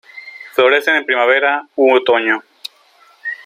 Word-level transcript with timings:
Florecen 0.55 0.95
en 0.95 1.05
primavera 1.05 1.67
u 1.75 1.93
otoño. 1.93 2.41